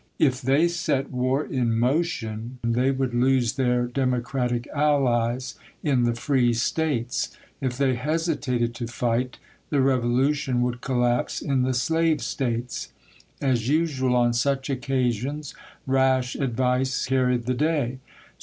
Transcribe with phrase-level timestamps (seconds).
[0.17, 6.15] If they set war in motion, they would lose their Demo cratic allies in the
[6.15, 7.37] free States.
[7.61, 9.37] If they hesitated to fight,
[9.69, 12.91] the revolution would collapse in the slave States.
[13.43, 15.53] As usual on such occasions,
[15.85, 17.99] rash advice carried the day.